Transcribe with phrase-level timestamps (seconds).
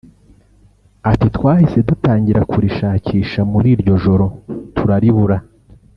[1.11, 4.25] Ati “Twahise dutangira kurishakisha muri iryo joro
[4.75, 5.37] turaribura